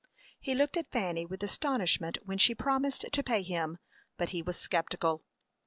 [0.39, 3.77] He looked at Fanny with astonishment when she promised to pay him,
[4.17, 5.21] but he was sceptical.